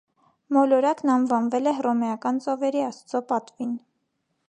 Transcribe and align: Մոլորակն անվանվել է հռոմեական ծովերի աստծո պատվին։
Մոլորակն 0.55 1.11
անվանվել 1.17 1.73
է 1.73 1.75
հռոմեական 1.81 2.43
ծովերի 2.49 2.85
աստծո 2.91 3.25
պատվին։ 3.33 3.79